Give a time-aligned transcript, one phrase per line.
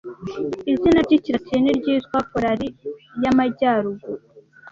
[0.73, 2.77] Izina ry'ikilatini ryitwa Polaris
[3.23, 4.23] y'Amajyaruguru